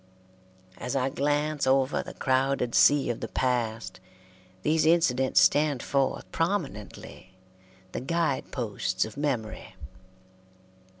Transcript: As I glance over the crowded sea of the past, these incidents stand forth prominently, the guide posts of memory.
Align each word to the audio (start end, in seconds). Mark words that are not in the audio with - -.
As 0.79 0.95
I 0.95 1.09
glance 1.11 1.67
over 1.67 2.01
the 2.01 2.15
crowded 2.15 2.73
sea 2.73 3.11
of 3.11 3.19
the 3.19 3.27
past, 3.27 3.99
these 4.63 4.83
incidents 4.83 5.41
stand 5.41 5.83
forth 5.83 6.25
prominently, 6.31 7.35
the 7.91 8.01
guide 8.01 8.51
posts 8.51 9.05
of 9.05 9.15
memory. 9.15 9.75